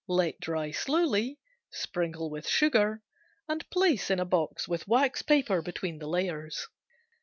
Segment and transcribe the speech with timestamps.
[0.07, 1.37] Let dry slowly,
[1.71, 3.03] sprinkle with sugar
[3.47, 6.67] and place in box with wax paper between the layers.